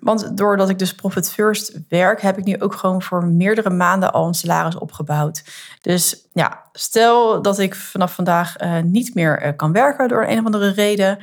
Want 0.00 0.36
doordat 0.36 0.68
ik 0.68 0.78
dus 0.78 0.94
Profit 0.94 1.30
First 1.30 1.78
werk, 1.88 2.20
heb 2.20 2.38
ik 2.38 2.44
nu 2.44 2.60
ook 2.60 2.74
gewoon 2.74 3.02
voor 3.02 3.26
meerdere 3.26 3.70
maanden 3.70 4.12
al 4.12 4.26
een 4.26 4.34
salaris 4.34 4.78
opgebouwd. 4.78 5.44
Dus 5.80 6.26
ja, 6.32 6.62
stel 6.72 7.42
dat 7.42 7.58
ik 7.58 7.74
vanaf 7.74 8.14
vandaag 8.14 8.62
uh, 8.62 8.78
niet 8.80 9.14
meer 9.14 9.54
kan 9.56 9.72
werken 9.72 10.08
door 10.08 10.24
een 10.26 10.38
of 10.38 10.44
andere 10.44 10.68
reden 10.68 11.18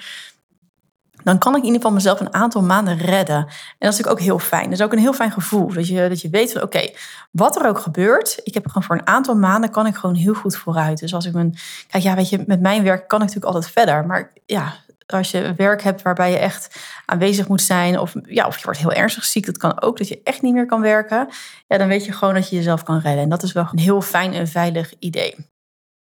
dan 1.23 1.37
kan 1.37 1.51
ik 1.51 1.59
in 1.59 1.65
ieder 1.65 1.81
geval 1.81 1.95
mezelf 1.95 2.19
een 2.19 2.33
aantal 2.33 2.61
maanden 2.61 2.97
redden. 2.97 3.35
En 3.35 3.45
dat 3.79 3.91
is 3.93 3.97
natuurlijk 3.97 4.19
ook 4.19 4.19
heel 4.19 4.39
fijn. 4.39 4.63
Dat 4.63 4.79
is 4.79 4.81
ook 4.81 4.93
een 4.93 4.99
heel 4.99 5.13
fijn 5.13 5.31
gevoel. 5.31 5.73
Dat 5.73 5.87
je, 5.87 6.09
dat 6.09 6.21
je 6.21 6.29
weet 6.29 6.51
van 6.51 6.61
oké, 6.61 6.89
wat 7.31 7.55
er 7.59 7.67
ook 7.67 7.79
gebeurt, 7.79 8.39
ik 8.43 8.53
heb 8.53 8.67
gewoon 8.67 8.83
voor 8.83 8.95
een 8.95 9.07
aantal 9.07 9.35
maanden 9.35 9.69
kan 9.69 9.85
ik 9.85 9.95
gewoon 9.95 10.15
heel 10.15 10.33
goed 10.33 10.55
vooruit. 10.55 10.99
Dus 10.99 11.13
als 11.13 11.25
ik 11.25 11.33
mijn. 11.33 11.55
Kijk, 11.87 12.03
ja, 12.03 12.15
weet 12.15 12.29
je, 12.29 12.43
met 12.47 12.61
mijn 12.61 12.83
werk 12.83 13.07
kan 13.07 13.21
ik 13.21 13.25
natuurlijk 13.25 13.53
altijd 13.53 13.73
verder. 13.73 14.05
Maar 14.05 14.31
ja, 14.45 14.73
als 15.05 15.31
je 15.31 15.53
werk 15.57 15.81
hebt 15.81 16.01
waarbij 16.01 16.31
je 16.31 16.37
echt 16.37 16.81
aanwezig 17.05 17.47
moet 17.47 17.61
zijn, 17.61 17.99
of, 17.99 18.13
ja, 18.23 18.47
of 18.47 18.57
je 18.57 18.63
wordt 18.63 18.79
heel 18.79 18.91
ernstig 18.91 19.25
ziek, 19.25 19.45
dat 19.45 19.57
kan 19.57 19.81
ook, 19.81 19.97
dat 19.97 20.07
je 20.07 20.21
echt 20.23 20.41
niet 20.41 20.53
meer 20.53 20.65
kan 20.65 20.81
werken, 20.81 21.27
ja, 21.67 21.77
dan 21.77 21.87
weet 21.87 22.05
je 22.05 22.11
gewoon 22.11 22.33
dat 22.33 22.49
je 22.49 22.55
jezelf 22.55 22.83
kan 22.83 22.99
redden. 22.99 23.23
En 23.23 23.29
dat 23.29 23.43
is 23.43 23.51
wel 23.51 23.67
een 23.71 23.79
heel 23.79 24.01
fijn 24.01 24.33
en 24.33 24.47
veilig 24.47 24.93
idee. 24.99 25.50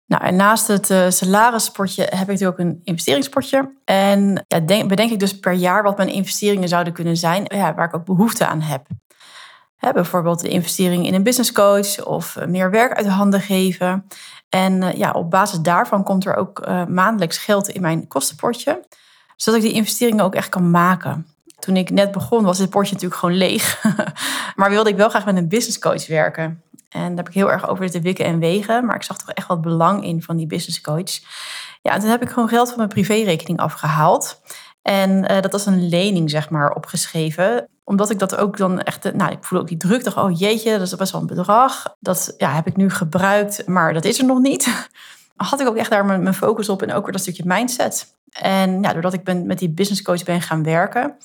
Nou, 0.08 0.24
en 0.24 0.36
naast 0.36 0.66
het 0.66 0.90
uh, 0.90 1.04
salarispotje 1.08 2.02
heb 2.02 2.20
ik 2.20 2.26
natuurlijk 2.26 2.60
ook 2.60 2.66
een 2.66 2.80
investeringspotje. 2.84 3.72
En 3.84 4.44
ja, 4.46 4.60
denk, 4.60 4.88
bedenk 4.88 5.10
ik 5.10 5.18
dus 5.18 5.38
per 5.38 5.52
jaar 5.52 5.82
wat 5.82 5.96
mijn 5.96 6.08
investeringen 6.08 6.68
zouden 6.68 6.92
kunnen 6.92 7.16
zijn, 7.16 7.44
ja, 7.48 7.74
waar 7.74 7.86
ik 7.86 7.94
ook 7.94 8.04
behoefte 8.04 8.46
aan 8.46 8.60
heb. 8.60 8.86
Bijvoorbeeld 9.92 10.40
de 10.40 10.48
investering 10.48 11.06
in 11.06 11.14
een 11.14 11.22
business 11.22 11.52
coach 11.52 12.04
of 12.04 12.36
uh, 12.36 12.46
meer 12.46 12.70
werk 12.70 12.92
uit 12.92 13.04
de 13.04 13.12
handen 13.12 13.40
geven. 13.40 14.06
En 14.48 14.82
uh, 14.82 14.92
ja, 14.92 15.10
op 15.10 15.30
basis 15.30 15.60
daarvan 15.60 16.04
komt 16.04 16.26
er 16.26 16.36
ook 16.36 16.66
maandelijks 16.88 17.38
geld 17.38 17.68
in 17.68 17.80
mijn 17.80 18.08
kostenpotje, 18.08 18.84
zodat 19.36 19.60
ik 19.60 19.66
die 19.66 19.76
investeringen 19.76 20.24
ook 20.24 20.34
echt 20.34 20.48
kan 20.48 20.70
maken. 20.70 21.26
Toen 21.58 21.76
ik 21.76 21.90
net 21.90 22.10
begon 22.10 22.44
was 22.44 22.58
dit 22.58 22.70
potje 22.70 22.92
natuurlijk 22.92 23.20
gewoon 23.20 23.36
leeg, 23.36 23.82
maar 24.56 24.70
wilde 24.70 24.90
ik 24.90 24.96
wel 24.96 25.08
graag 25.08 25.24
met 25.24 25.36
een 25.36 25.48
business 25.48 25.78
coach 25.78 26.06
werken. 26.06 26.62
En 26.88 27.08
daar 27.08 27.16
heb 27.16 27.28
ik 27.28 27.34
heel 27.34 27.50
erg 27.50 27.68
over 27.68 27.90
te 27.90 28.00
wikken 28.00 28.24
en 28.24 28.38
wegen. 28.38 28.86
Maar 28.86 28.96
ik 28.96 29.02
zag 29.02 29.18
toch 29.18 29.30
echt 29.30 29.46
wat 29.46 29.60
belang 29.60 30.04
in 30.04 30.22
van 30.22 30.36
die 30.36 30.46
business 30.46 30.80
coach. 30.80 31.18
Ja, 31.82 31.92
en 31.92 32.00
toen 32.00 32.10
heb 32.10 32.22
ik 32.22 32.28
gewoon 32.28 32.48
geld 32.48 32.68
van 32.68 32.76
mijn 32.76 32.88
privérekening 32.88 33.58
afgehaald. 33.58 34.40
En 34.82 35.10
uh, 35.10 35.40
dat 35.40 35.52
was 35.52 35.66
een 35.66 35.88
lening, 35.88 36.30
zeg 36.30 36.50
maar, 36.50 36.70
opgeschreven. 36.70 37.68
Omdat 37.84 38.10
ik 38.10 38.18
dat 38.18 38.36
ook 38.36 38.56
dan 38.56 38.80
echt... 38.80 39.12
Nou, 39.14 39.32
ik 39.32 39.44
voelde 39.44 39.64
ook 39.64 39.70
die 39.70 39.78
druk. 39.78 40.04
dacht, 40.04 40.16
oh 40.16 40.38
jeetje, 40.38 40.72
dat 40.72 40.80
is 40.86 40.96
best 40.96 41.12
wel 41.12 41.20
een 41.20 41.26
bedrag. 41.26 41.96
Dat 42.00 42.34
ja, 42.38 42.52
heb 42.52 42.66
ik 42.66 42.76
nu 42.76 42.90
gebruikt, 42.90 43.66
maar 43.66 43.92
dat 43.92 44.04
is 44.04 44.18
er 44.18 44.24
nog 44.24 44.38
niet. 44.38 44.88
Had 45.36 45.60
ik 45.60 45.66
ook 45.66 45.76
echt 45.76 45.90
daar 45.90 46.04
mijn, 46.04 46.22
mijn 46.22 46.34
focus 46.34 46.68
op 46.68 46.82
en 46.82 46.92
ook 46.92 47.02
weer 47.02 47.12
dat 47.12 47.20
stukje 47.20 47.42
mindset. 47.46 48.16
En 48.30 48.82
ja, 48.82 48.92
doordat 48.92 49.12
ik 49.12 49.24
ben, 49.24 49.46
met 49.46 49.58
die 49.58 49.70
business 49.70 50.02
coach 50.02 50.24
ben 50.24 50.42
gaan 50.42 50.62
werken... 50.62 51.16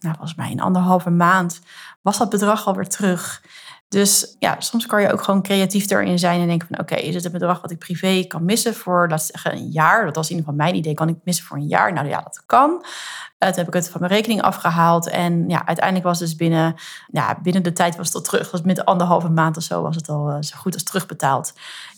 Nou, 0.00 0.14
volgens 0.16 0.36
mij 0.36 0.50
in 0.50 0.60
anderhalve 0.60 1.10
maand 1.10 1.60
was 2.02 2.18
dat 2.18 2.30
bedrag 2.30 2.66
alweer 2.66 2.88
terug. 2.88 3.42
Dus 3.90 4.36
ja, 4.38 4.56
soms 4.58 4.86
kan 4.86 5.02
je 5.02 5.12
ook 5.12 5.22
gewoon 5.22 5.42
creatief 5.42 5.90
erin 5.90 6.18
zijn 6.18 6.40
en 6.40 6.46
denken 6.46 6.68
van 6.68 6.78
oké, 6.78 6.94
is 6.94 7.14
het 7.14 7.24
een 7.24 7.32
bedrag 7.32 7.60
wat 7.60 7.70
ik 7.70 7.78
privé 7.78 8.24
kan 8.26 8.44
missen 8.44 8.74
voor, 8.74 9.08
laten 9.08 9.26
zeggen, 9.26 9.52
een 9.52 9.70
jaar? 9.70 10.04
Dat 10.04 10.16
was 10.16 10.30
in 10.30 10.36
ieder 10.36 10.50
geval 10.50 10.64
mijn 10.66 10.78
idee, 10.78 10.94
kan 10.94 11.08
ik 11.08 11.16
missen 11.24 11.44
voor 11.44 11.56
een 11.56 11.66
jaar? 11.66 11.92
Nou 11.92 12.08
ja, 12.08 12.20
dat 12.20 12.42
kan. 12.46 12.70
Uh, 12.70 13.48
toen 13.48 13.58
heb 13.58 13.66
ik 13.66 13.72
het 13.72 13.90
van 13.90 14.00
mijn 14.00 14.12
rekening 14.12 14.42
afgehaald 14.42 15.08
en 15.08 15.48
ja, 15.48 15.66
uiteindelijk 15.66 16.06
was 16.06 16.18
het 16.18 16.28
dus 16.28 16.36
binnen, 16.36 16.74
ja, 17.06 17.38
binnen 17.42 17.62
de 17.62 17.72
tijd 17.72 17.96
was 17.96 18.06
het 18.06 18.16
al 18.16 18.22
terug. 18.22 18.50
Was 18.50 18.62
met 18.62 18.84
anderhalve 18.84 19.28
maand 19.28 19.56
of 19.56 19.62
zo 19.62 19.82
was 19.82 19.96
het 19.96 20.08
al 20.08 20.30
uh, 20.30 20.36
zo 20.40 20.56
goed 20.56 20.74
als 20.74 20.82
terugbetaald. 20.82 21.52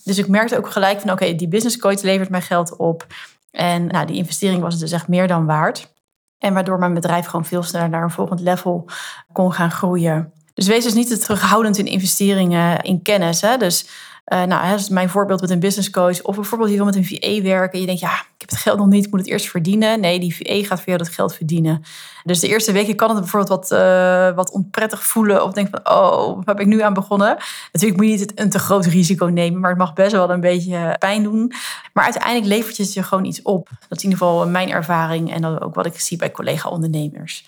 Dus 0.05 0.19
ik 0.19 0.29
merkte 0.29 0.57
ook 0.57 0.71
gelijk 0.71 1.01
van 1.01 1.11
oké, 1.11 1.35
die 1.35 1.49
business 1.49 1.79
coach 1.79 2.03
levert 2.03 2.31
mij 2.31 2.43
geld 2.43 2.77
op. 2.77 3.07
En 3.51 3.87
nou, 3.87 4.07
die 4.07 4.17
investering 4.17 4.63
was 4.63 4.79
dus 4.79 4.93
echt 4.93 5.09
meer 5.09 5.29
dan 5.29 5.47
waard. 5.47 5.93
En 6.39 6.55
waardoor 6.55 6.79
mijn 6.79 6.95
bedrijf 6.95 7.27
gewoon 7.27 7.45
veel 7.45 7.63
sneller 7.63 7.89
naar 7.89 8.03
een 8.03 8.11
volgend 8.11 8.41
level 8.41 8.89
kon 9.33 9.53
gaan 9.53 9.71
groeien. 9.71 10.33
Dus 10.55 10.67
wees 10.67 10.85
dus 10.85 10.95
niet 10.95 11.09
te 11.09 11.19
terughoudend 11.19 11.79
in 11.79 11.87
investeringen 11.87 12.81
in 12.81 13.03
kennis. 13.03 13.41
Hè? 13.41 13.57
Dus 13.57 13.87
uh, 14.27 14.43
nou, 14.43 14.71
dat 14.71 14.81
is 14.81 14.89
mijn 14.89 15.09
voorbeeld 15.09 15.41
met 15.41 15.51
een 15.51 15.61
business 15.61 15.91
coach. 15.91 16.23
Of 16.23 16.35
bijvoorbeeld 16.35 16.71
je 16.71 16.77
wil 16.77 16.85
met 16.85 16.97
een 16.97 17.05
VA 17.05 17.43
werken. 17.43 17.73
En 17.73 17.81
je 17.81 17.87
denkt, 17.87 18.01
ja, 18.01 18.13
ik 18.13 18.39
heb 18.39 18.51
het 18.51 18.59
geld 18.59 18.79
nog 18.79 18.87
niet, 18.87 19.05
ik 19.05 19.11
moet 19.11 19.21
het 19.21 19.29
eerst 19.29 19.51
verdienen. 19.51 20.01
Nee, 20.01 20.21
die 20.21 20.37
VA 20.37 20.67
gaat 20.67 20.79
voor 20.79 20.87
jou 20.87 20.99
dat 20.99 21.09
geld 21.09 21.35
verdienen. 21.35 21.83
Dus 22.25 22.41
de 22.41 22.49
eerste 22.49 22.73
weken 22.73 22.97
kan 22.97 23.09
het 23.11 23.19
bijvoorbeeld 23.19 23.69
wat, 23.69 23.81
uh, 23.81 24.35
wat 24.35 24.51
onprettig 24.51 25.05
voelen. 25.05 25.45
Of 25.45 25.53
denk 25.53 25.69
van, 25.71 25.95
oh, 25.95 26.35
waar 26.35 26.55
heb 26.55 26.61
ik 26.61 26.67
nu 26.67 26.83
aan 26.83 26.95
begonnen? 26.95 27.37
Natuurlijk 27.73 28.01
moet 28.01 28.11
je 28.11 28.17
niet 28.17 28.41
een 28.41 28.51
te 28.51 28.59
groot 28.59 28.87
risico 28.87 29.27
nemen. 29.27 29.61
Maar 29.61 29.71
het 29.71 29.79
mag 29.79 29.93
best 29.93 30.13
wel 30.13 30.31
een 30.31 30.41
beetje 30.41 30.97
pijn 30.99 31.23
doen. 31.23 31.53
Maar 31.93 32.05
uiteindelijk 32.05 32.47
levert 32.47 32.77
je 32.77 32.91
je 32.93 33.03
gewoon 33.03 33.25
iets 33.25 33.43
op. 33.43 33.69
Dat 33.89 33.99
is 33.99 34.05
in 34.05 34.11
ieder 34.11 34.27
geval 34.27 34.49
mijn 34.49 34.71
ervaring. 34.71 35.33
En 35.33 35.43
dat 35.43 35.63
ook 35.63 35.75
wat 35.75 35.87
ik 35.87 36.01
zie 36.01 36.17
bij 36.17 36.31
collega-ondernemers. 36.31 37.45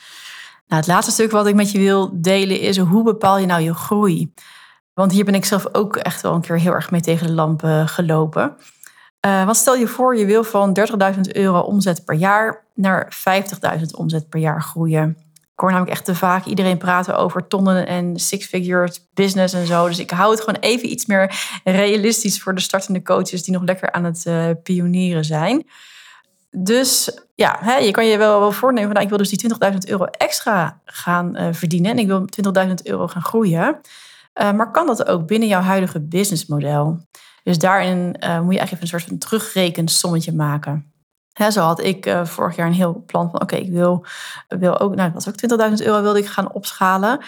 Nou, 0.67 0.81
het 0.81 0.87
laatste 0.87 1.13
stuk 1.13 1.31
wat 1.31 1.47
ik 1.47 1.55
met 1.55 1.71
je 1.71 1.79
wil 1.79 2.11
delen 2.13 2.61
is 2.61 2.79
hoe 2.79 3.03
bepaal 3.03 3.39
je 3.39 3.47
nou 3.47 3.63
je 3.63 3.75
groei? 3.75 4.33
Want 4.95 5.13
hier 5.13 5.25
ben 5.25 5.35
ik 5.35 5.45
zelf 5.45 5.67
ook 5.73 5.97
echt 5.97 6.21
wel 6.21 6.35
een 6.35 6.41
keer 6.41 6.59
heel 6.59 6.73
erg 6.73 6.91
mee 6.91 7.01
tegen 7.01 7.27
de 7.27 7.33
lamp 7.33 7.63
gelopen. 7.85 8.57
Uh, 9.27 9.45
want 9.45 9.57
stel 9.57 9.77
je 9.77 9.87
voor, 9.87 10.17
je 10.17 10.25
wil 10.25 10.45
van 10.45 10.79
30.000 11.15 11.21
euro 11.33 11.61
omzet 11.61 12.05
per 12.05 12.15
jaar 12.15 12.65
naar 12.75 13.17
50.000 13.79 13.83
omzet 13.97 14.29
per 14.29 14.41
jaar 14.41 14.63
groeien. 14.63 15.17
Ik 15.33 15.61
hoor 15.61 15.71
namelijk 15.71 15.93
echt 15.93 16.05
te 16.05 16.15
vaak 16.15 16.45
iedereen 16.45 16.79
praten 16.79 17.17
over 17.17 17.47
tonnen 17.47 17.87
en 17.87 18.19
six-figure 18.19 18.93
business 19.13 19.55
en 19.55 19.67
zo. 19.67 19.89
Dus 19.89 19.99
ik 19.99 20.11
hou 20.11 20.31
het 20.31 20.41
gewoon 20.41 20.61
even 20.61 20.91
iets 20.91 21.07
meer 21.07 21.35
realistisch 21.65 22.43
voor 22.43 22.55
de 22.55 22.61
startende 22.61 23.03
coaches 23.03 23.43
die 23.43 23.55
nog 23.55 23.63
lekker 23.63 23.93
aan 23.93 24.05
het 24.05 24.25
uh, 24.27 24.51
pionieren 24.63 25.25
zijn. 25.25 25.67
Dus 26.57 27.19
ja, 27.35 27.57
hè, 27.61 27.77
je 27.77 27.91
kan 27.91 28.07
je 28.07 28.19
wel, 28.19 28.41
wel 28.41 28.53
voornemen 28.53 28.85
van 28.85 28.93
nou, 28.93 29.05
ik 29.05 29.09
wil 29.09 29.19
dus 29.19 29.31
die 29.31 29.73
20.000 29.73 29.79
euro 29.89 30.05
extra 30.05 30.81
gaan 30.85 31.37
uh, 31.37 31.49
verdienen 31.53 31.91
en 31.91 31.99
ik 31.99 32.07
wil 32.07 32.27
20.000 32.67 32.75
euro 32.83 33.09
gaan 33.09 33.23
groeien. 33.23 33.81
Uh, 34.41 34.53
maar 34.53 34.71
kan 34.71 34.87
dat 34.87 35.07
ook 35.07 35.27
binnen 35.27 35.49
jouw 35.49 35.61
huidige 35.61 36.01
businessmodel? 36.01 37.07
Dus 37.43 37.59
daarin 37.59 37.99
uh, 37.99 38.41
moet 38.41 38.53
je 38.53 38.59
eigenlijk 38.59 38.73
even 38.73 38.81
een 38.81 38.87
soort 38.87 39.03
van 39.03 39.19
terugrekensommetje 39.19 40.33
maken. 40.33 40.93
Hè, 41.33 41.51
zo 41.51 41.61
had 41.61 41.81
ik 41.81 42.15
vorig 42.25 42.57
jaar 42.57 42.67
een 42.67 42.73
heel 42.73 43.03
plan 43.07 43.31
van 43.31 43.41
oké, 43.41 43.57
ik 43.57 43.71
wil, 43.71 44.05
wil 44.49 44.79
ook, 44.79 44.95
nou 44.95 45.13
dat 45.13 45.25
was 45.25 45.59
ook 45.59 45.71
20.000 45.79 45.87
euro 45.87 46.03
wilde 46.03 46.19
ik 46.19 46.27
gaan 46.27 46.53
opschalen. 46.53 47.21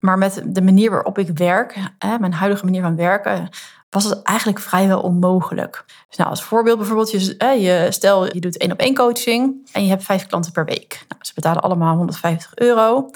Maar 0.00 0.18
met 0.18 0.42
de 0.46 0.62
manier 0.62 0.90
waarop 0.90 1.18
ik 1.18 1.28
werk, 1.28 1.76
hè, 1.98 2.18
mijn 2.18 2.32
huidige 2.32 2.64
manier 2.64 2.82
van 2.82 2.96
werken, 2.96 3.48
was 3.90 4.04
het 4.04 4.22
eigenlijk 4.22 4.58
vrijwel 4.58 5.00
onmogelijk. 5.00 5.84
Dus 6.08 6.16
nou, 6.16 6.30
als 6.30 6.42
voorbeeld 6.42 6.78
bijvoorbeeld, 6.78 7.10
je, 7.10 7.36
je, 7.60 7.86
stel 7.90 8.34
je 8.34 8.40
doet 8.40 8.56
één 8.56 8.72
op 8.72 8.78
één 8.78 8.94
coaching 8.94 9.68
en 9.72 9.82
je 9.82 9.88
hebt 9.88 10.04
vijf 10.04 10.26
klanten 10.26 10.52
per 10.52 10.64
week. 10.64 11.04
Nou, 11.08 11.24
ze 11.24 11.34
betalen 11.34 11.62
allemaal 11.62 11.96
150 11.96 12.54
euro. 12.54 13.10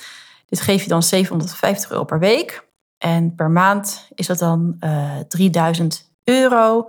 Dit 0.48 0.60
geef 0.60 0.82
je 0.82 0.88
dan 0.88 1.02
750 1.02 1.90
euro 1.90 2.04
per 2.04 2.18
week. 2.18 2.66
En 2.98 3.34
per 3.34 3.50
maand 3.50 4.08
is 4.14 4.26
dat 4.26 4.38
dan 4.38 4.76
uh, 4.80 5.20
eh, 5.20 5.26
3000 5.26 6.10
euro. 6.24 6.88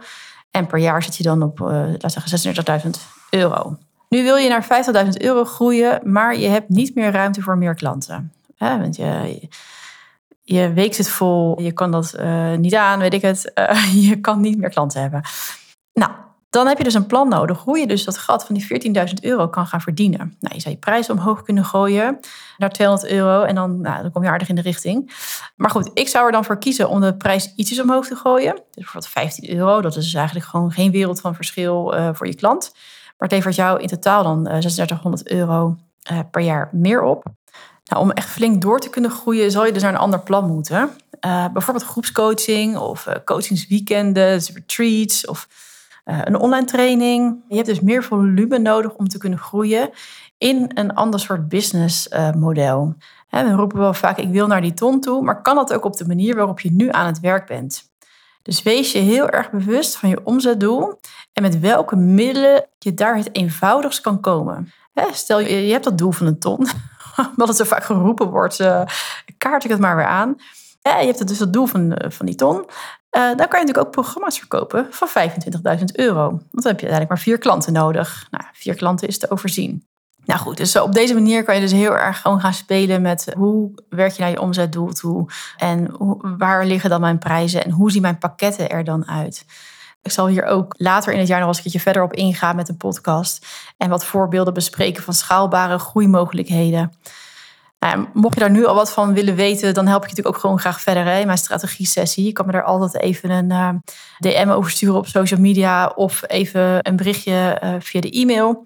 En 0.51 0.67
per 0.67 0.79
jaar 0.79 1.03
zit 1.03 1.15
je 1.15 1.23
dan 1.23 1.41
op, 1.43 1.59
uh, 1.59 1.67
laten 1.67 2.21
we 2.21 2.37
zeggen, 2.37 2.83
36.000 2.83 2.89
euro. 3.29 3.77
Nu 4.09 4.23
wil 4.23 4.35
je 4.35 4.49
naar 4.49 4.85
50.000 5.05 5.09
euro 5.17 5.43
groeien, 5.43 5.99
maar 6.03 6.37
je 6.37 6.47
hebt 6.47 6.69
niet 6.69 6.95
meer 6.95 7.11
ruimte 7.11 7.41
voor 7.41 7.57
meer 7.57 7.75
klanten. 7.75 8.33
Want 8.57 8.95
je, 8.95 9.49
je 10.45 10.73
week 10.73 10.93
zit 10.93 11.09
vol, 11.09 11.61
je 11.61 11.71
kan 11.71 11.91
dat 11.91 12.15
uh, 12.19 12.53
niet 12.53 12.75
aan, 12.75 12.99
weet 12.99 13.13
ik 13.13 13.21
het. 13.21 13.51
Uh, 13.55 14.03
je 14.09 14.19
kan 14.19 14.41
niet 14.41 14.57
meer 14.57 14.69
klanten 14.69 15.01
hebben. 15.01 15.21
Nou, 15.93 16.11
dan 16.49 16.67
heb 16.67 16.77
je 16.77 16.83
dus 16.83 16.93
een 16.93 17.05
plan 17.05 17.29
nodig 17.29 17.63
hoe 17.63 17.79
je 17.79 17.87
dus 17.87 18.03
dat 18.03 18.17
gat 18.17 18.45
van 18.45 18.55
die 18.55 18.93
14.000 19.07 19.13
euro 19.21 19.47
kan 19.47 19.67
gaan 19.67 19.81
verdienen. 19.81 20.37
Nou, 20.39 20.55
je 20.55 20.61
zou 20.61 20.73
je 20.73 20.79
prijs 20.79 21.09
omhoog 21.09 21.41
kunnen 21.41 21.65
gooien 21.65 22.19
naar 22.57 22.69
200 22.69 23.11
euro 23.11 23.43
en 23.43 23.55
dan, 23.55 23.81
nou, 23.81 24.01
dan 24.01 24.11
kom 24.11 24.23
je 24.23 24.29
aardig 24.29 24.49
in 24.49 24.55
de 24.55 24.61
richting. 24.61 25.11
Maar 25.55 25.69
goed, 25.69 25.91
ik 25.93 26.07
zou 26.07 26.25
er 26.25 26.31
dan 26.31 26.45
voor 26.45 26.57
kiezen 26.57 26.89
om 26.89 27.01
de 27.01 27.17
prijs 27.17 27.53
ietsjes 27.55 27.81
omhoog 27.81 28.07
te 28.07 28.15
gooien. 28.15 28.53
Dus 28.53 28.63
bijvoorbeeld 28.73 29.11
15 29.11 29.55
euro, 29.55 29.81
dat 29.81 29.95
is 29.95 30.03
dus 30.03 30.13
eigenlijk 30.13 30.45
gewoon 30.45 30.71
geen 30.71 30.91
wereld 30.91 31.21
van 31.21 31.35
verschil 31.35 31.97
uh, 31.97 32.09
voor 32.13 32.27
je 32.27 32.35
klant. 32.35 32.71
Maar 32.73 33.27
het 33.27 33.31
levert 33.31 33.55
jou 33.55 33.81
in 33.81 33.87
totaal 33.87 34.23
dan 34.23 34.43
3600 34.43 35.29
euro 35.29 35.75
per 36.31 36.41
jaar 36.41 36.69
meer 36.71 37.01
op. 37.01 37.25
Nou, 37.85 38.03
om 38.03 38.11
echt 38.11 38.29
flink 38.29 38.61
door 38.61 38.79
te 38.79 38.89
kunnen 38.89 39.11
groeien, 39.11 39.51
zal 39.51 39.65
je 39.65 39.71
dus 39.71 39.81
naar 39.81 39.93
een 39.93 39.99
ander 39.99 40.19
plan 40.19 40.47
moeten. 40.47 40.89
Uh, 41.25 41.45
bijvoorbeeld 41.53 41.85
groepscoaching 41.85 42.77
of 42.77 43.07
uh, 43.07 43.13
coachingsweekenden, 43.25 44.33
dus 44.37 44.51
retreats 44.53 45.25
of 45.25 45.47
uh, 46.05 46.19
een 46.23 46.35
online 46.35 46.65
training. 46.65 47.43
Je 47.47 47.55
hebt 47.55 47.67
dus 47.67 47.79
meer 47.79 48.03
volume 48.03 48.57
nodig 48.57 48.93
om 48.93 49.07
te 49.07 49.17
kunnen 49.17 49.39
groeien 49.39 49.89
in 50.37 50.71
een 50.73 50.93
ander 50.93 51.19
soort 51.19 51.49
businessmodel. 51.49 52.95
we 53.29 53.51
roepen 53.51 53.77
wel 53.77 53.93
vaak, 53.93 54.17
ik 54.17 54.29
wil 54.29 54.47
naar 54.47 54.61
die 54.61 54.73
ton 54.73 55.01
toe, 55.01 55.21
maar 55.21 55.41
kan 55.41 55.55
dat 55.55 55.73
ook 55.73 55.85
op 55.85 55.97
de 55.97 56.07
manier 56.07 56.35
waarop 56.35 56.59
je 56.59 56.71
nu 56.71 56.91
aan 56.91 57.05
het 57.05 57.19
werk 57.19 57.45
bent? 57.45 57.93
Dus 58.41 58.63
wees 58.63 58.91
je 58.91 58.99
heel 58.99 59.29
erg 59.29 59.51
bewust 59.51 59.95
van 59.95 60.09
je 60.09 60.19
omzetdoel 60.23 60.99
en 61.33 61.41
met 61.41 61.59
welke 61.59 61.95
middelen 61.95 62.67
je 62.79 62.93
daar 62.93 63.17
het 63.17 63.35
eenvoudigst 63.35 64.01
kan 64.01 64.19
komen. 64.19 64.71
Stel, 65.11 65.39
je 65.39 65.71
hebt 65.71 65.83
dat 65.83 65.97
doel 65.97 66.11
van 66.11 66.27
een 66.27 66.39
ton. 66.39 66.67
omdat 67.31 67.47
het 67.47 67.57
zo 67.57 67.63
vaak 67.63 67.83
geroepen 67.83 68.29
wordt, 68.29 68.59
uh, 68.59 68.81
kaart 69.37 69.63
ik 69.63 69.69
het 69.69 69.79
maar 69.79 69.95
weer 69.95 70.05
aan. 70.05 70.35
Ja, 70.81 70.99
je 70.99 71.05
hebt 71.05 71.27
dus 71.27 71.39
het 71.39 71.53
doel 71.53 71.65
van, 71.65 71.93
eh, 71.93 72.11
van 72.11 72.25
die 72.25 72.35
ton. 72.35 72.55
Uh, 72.55 72.65
dan 73.11 73.47
kan 73.47 73.59
je 73.59 73.65
natuurlijk 73.65 73.77
ook 73.77 73.91
programma's 73.91 74.37
verkopen 74.37 74.87
van 74.89 75.07
25.000 75.07 75.97
euro. 75.97 76.29
Want 76.29 76.51
dan 76.51 76.71
heb 76.71 76.79
je 76.79 76.87
eigenlijk 76.87 77.09
maar 77.09 77.19
vier 77.19 77.37
klanten 77.37 77.73
nodig. 77.73 78.27
Nou, 78.31 78.43
vier 78.53 78.75
klanten 78.75 79.07
is 79.07 79.19
te 79.19 79.31
overzien. 79.31 79.87
Nou 80.25 80.39
goed, 80.39 80.57
dus 80.57 80.75
op 80.75 80.93
deze 80.93 81.13
manier 81.13 81.43
kan 81.43 81.55
je 81.55 81.61
dus 81.61 81.71
heel 81.71 81.97
erg 81.97 82.21
gewoon 82.21 82.39
gaan 82.39 82.53
spelen 82.53 83.01
met 83.01 83.33
hoe 83.37 83.71
werk 83.89 84.11
je 84.11 84.21
naar 84.21 84.31
je 84.31 84.41
omzetdoel 84.41 84.93
toe 84.93 85.29
en 85.57 85.95
waar 86.37 86.65
liggen 86.65 86.89
dan 86.89 87.01
mijn 87.01 87.19
prijzen 87.19 87.63
en 87.63 87.71
hoe 87.71 87.91
zien 87.91 88.01
mijn 88.01 88.17
pakketten 88.17 88.69
er 88.69 88.83
dan 88.83 89.07
uit. 89.07 89.45
Ik 90.05 90.11
zal 90.11 90.27
hier 90.27 90.43
ook 90.43 90.73
later 90.77 91.13
in 91.13 91.19
het 91.19 91.27
jaar 91.27 91.39
nog 91.39 91.47
eens 91.47 91.73
een 91.73 91.79
verder 91.79 92.03
op 92.03 92.13
ingaan 92.13 92.55
met 92.55 92.69
een 92.69 92.77
podcast. 92.77 93.45
En 93.77 93.89
wat 93.89 94.05
voorbeelden 94.05 94.53
bespreken 94.53 95.03
van 95.03 95.13
schaalbare 95.13 95.79
groeimogelijkheden. 95.79 96.91
Nou, 97.79 98.07
mocht 98.13 98.33
je 98.33 98.39
daar 98.39 98.51
nu 98.51 98.65
al 98.65 98.75
wat 98.75 98.93
van 98.93 99.13
willen 99.13 99.35
weten, 99.35 99.73
dan 99.73 99.87
help 99.87 100.03
ik 100.03 100.09
je 100.09 100.09
natuurlijk 100.09 100.35
ook 100.35 100.41
gewoon 100.41 100.59
graag 100.59 100.81
verder 100.81 101.05
hè, 101.05 101.25
mijn 101.25 101.37
strategie-sessie. 101.37 102.25
Je 102.25 102.31
kan 102.31 102.45
me 102.45 102.51
daar 102.51 102.63
altijd 102.63 102.99
even 102.99 103.29
een 103.29 103.51
eh, 103.51 103.69
DM 104.19 104.49
over 104.49 104.71
sturen 104.71 104.95
op 104.95 105.07
social 105.07 105.39
media 105.39 105.87
of 105.87 106.23
even 106.27 106.87
een 106.87 106.95
berichtje 106.95 107.61
uh, 107.63 107.75
via 107.79 108.01
de 108.01 108.09
e-mail. 108.09 108.65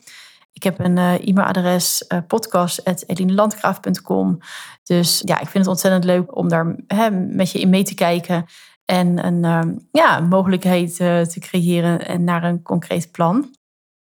Ik 0.53 0.63
heb 0.63 0.79
een 0.79 0.97
uh, 0.97 1.27
e-mailadres 1.27 2.03
uh. 2.07 2.19
Dus 4.83 5.21
ja, 5.25 5.39
ik 5.39 5.47
vind 5.47 5.53
het 5.53 5.67
ontzettend 5.67 6.03
leuk 6.03 6.35
om 6.35 6.49
daar 6.49 6.75
hè, 6.87 7.11
met 7.11 7.51
je 7.51 7.59
in 7.59 7.69
mee 7.69 7.83
te 7.83 7.93
kijken 7.93 8.45
en 8.89 9.25
een 9.25 9.43
uh, 9.43 9.75
ja, 9.91 10.19
mogelijkheid 10.19 10.99
uh, 10.99 11.21
te 11.21 11.39
creëren 11.39 12.07
en 12.07 12.23
naar 12.23 12.43
een 12.43 12.61
concreet 12.61 13.11
plan. 13.11 13.55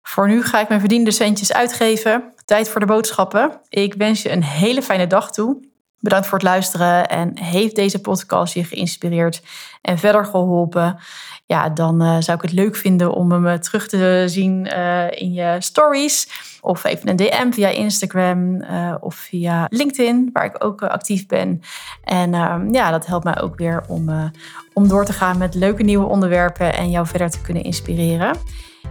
Voor 0.03 0.29
nu 0.29 0.43
ga 0.43 0.61
ik 0.61 0.69
mijn 0.69 0.81
verdiende 0.81 1.11
centjes 1.11 1.53
uitgeven. 1.53 2.33
Tijd 2.45 2.69
voor 2.69 2.81
de 2.81 2.87
boodschappen. 2.87 3.61
Ik 3.69 3.95
wens 3.95 4.23
je 4.23 4.31
een 4.31 4.43
hele 4.43 4.83
fijne 4.83 5.07
dag 5.07 5.33
toe. 5.33 5.73
Bedankt 6.04 6.26
voor 6.26 6.38
het 6.38 6.46
luisteren 6.46 7.08
en 7.08 7.38
heeft 7.38 7.76
deze 7.76 8.00
podcast 8.00 8.54
je 8.54 8.64
geïnspireerd 8.64 9.42
en 9.82 9.99
verder 9.99 10.25
geholpen? 10.25 10.99
Ja, 11.46 11.68
dan 11.68 12.02
uh, 12.02 12.16
zou 12.18 12.37
ik 12.37 12.42
het 12.42 12.52
leuk 12.52 12.76
vinden 12.76 13.12
om 13.12 13.32
hem 13.32 13.46
eh, 13.46 13.58
terug 13.58 13.88
te 13.88 14.25
zien 14.26 14.66
uh, 14.66 15.11
in 15.11 15.32
je 15.32 15.56
stories. 15.58 16.28
Of 16.61 16.84
even 16.84 17.08
een 17.08 17.16
DM 17.16 17.50
via 17.50 17.68
Instagram 17.68 18.64
of 19.00 19.14
via 19.14 19.66
LinkedIn, 19.70 20.30
waar 20.32 20.44
ik 20.44 20.64
ook 20.64 20.82
actief 20.82 21.26
ben. 21.26 21.61
En 22.04 22.30
ja, 22.73 22.90
dat 22.90 23.06
helpt 23.06 23.25
mij 23.25 23.40
ook 23.40 23.56
weer 23.56 23.84
om, 23.88 24.32
om 24.73 24.88
door 24.88 25.04
te 25.04 25.12
gaan 25.12 25.38
met 25.38 25.54
leuke 25.54 25.82
nieuwe 25.82 26.06
onderwerpen 26.06 26.75
en 26.75 26.90
jou 26.90 27.06
verder 27.06 27.30
te 27.30 27.40
kunnen 27.40 27.62
inspireren. 27.62 28.37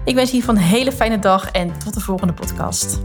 Ik 0.06 0.16
wens 0.16 0.30
je 0.30 0.36
hiervan 0.36 0.56
een 0.56 0.62
hele 0.62 0.92
fijne 0.92 1.20
dag 1.20 1.52
en 1.52 1.80
tot 1.80 1.94
de 1.94 2.00
volgende 2.00 2.34
podcast. 2.34 3.00